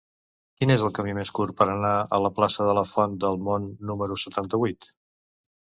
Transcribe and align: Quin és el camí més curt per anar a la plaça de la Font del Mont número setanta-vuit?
Quin 0.61 0.71
és 0.75 0.85
el 0.87 0.93
camí 0.99 1.13
més 1.17 1.31
curt 1.39 1.53
per 1.59 1.67
anar 1.73 1.93
a 2.17 2.21
la 2.27 2.33
plaça 2.39 2.67
de 2.69 2.75
la 2.79 2.87
Font 2.95 3.17
del 3.27 3.41
Mont 3.51 3.71
número 3.93 4.21
setanta-vuit? 4.27 4.95